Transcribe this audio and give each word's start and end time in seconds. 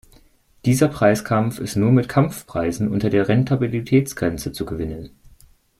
Dieser 0.65 0.87
Preiskampf 0.87 1.59
ist 1.59 1.75
nur 1.75 1.91
mit 1.91 2.09
Kampfpreisen 2.09 2.87
unter 2.91 3.11
der 3.11 3.27
Rentabilitätsgrenze 3.27 4.51
zu 4.51 4.65
gewinnen. 4.65 5.11